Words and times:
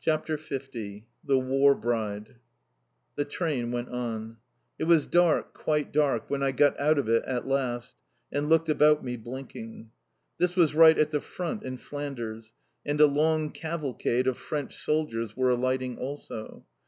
CHAPTER 0.00 0.36
L 0.50 0.58
THE 1.22 1.38
WAR 1.38 1.76
BRIDE 1.76 2.38
The 3.14 3.24
train 3.24 3.70
went 3.70 3.90
on. 3.90 4.38
It 4.76 4.88
was 4.90 5.06
dark, 5.06 5.54
quite 5.54 5.92
dark, 5.92 6.28
when 6.28 6.42
I 6.42 6.50
got 6.50 6.76
out 6.80 6.98
of 6.98 7.08
it 7.08 7.22
ac 7.28 7.44
last, 7.44 7.94
and 8.32 8.48
looked 8.48 8.68
about 8.68 9.04
me 9.04 9.16
blinking. 9.18 9.92
This 10.38 10.56
was 10.56 10.74
right 10.74 10.98
at 10.98 11.12
the 11.12 11.20
Front 11.20 11.62
in 11.62 11.76
Flanders, 11.76 12.54
and 12.84 13.00
a 13.00 13.06
long 13.06 13.52
cavalcade 13.52 14.26
of 14.26 14.36
French 14.36 14.76
soldiers 14.76 15.36
were 15.36 15.50
alighting 15.50 15.96
also. 15.98 16.64